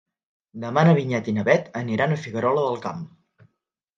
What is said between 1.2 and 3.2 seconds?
i na Bet aniran a Figuerola del Camp.